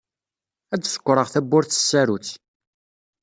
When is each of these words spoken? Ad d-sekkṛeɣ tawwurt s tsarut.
Ad 0.73 0.79
d-sekkṛeɣ 0.81 1.27
tawwurt 1.33 1.71
s 1.75 1.81
tsarut. 1.81 2.29